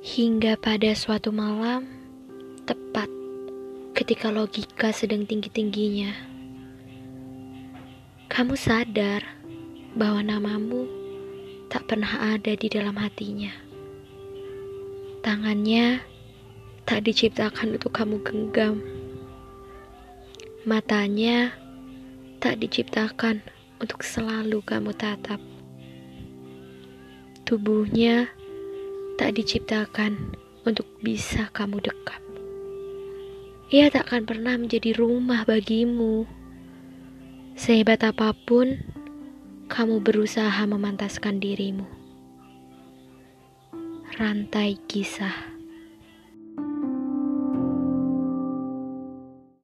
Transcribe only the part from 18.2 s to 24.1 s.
genggam. Matanya tak diciptakan untuk